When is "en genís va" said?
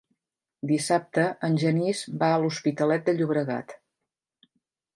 1.49-2.31